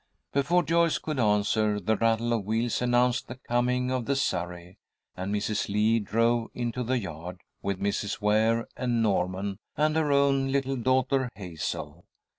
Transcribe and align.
Before 0.33 0.63
Joyce 0.63 0.97
could 0.97 1.19
answer, 1.19 1.79
the 1.79 1.95
rattle 1.95 2.33
of 2.33 2.43
wheels 2.43 2.81
announced 2.81 3.27
the 3.27 3.35
coming 3.35 3.91
of 3.91 4.05
the 4.07 4.15
surrey, 4.15 4.79
and 5.15 5.31
Mrs. 5.31 5.69
Lee 5.69 5.99
drove 5.99 6.47
into 6.55 6.81
the 6.81 6.97
yard 6.97 7.39
with 7.61 7.79
Mrs. 7.79 8.19
Ware 8.19 8.67
and 8.75 9.03
Norman, 9.03 9.59
and 9.77 9.95
her 9.95 10.11
own 10.11 10.51
little 10.51 10.75
daughter, 10.75 11.29
Hazel. 11.35 12.05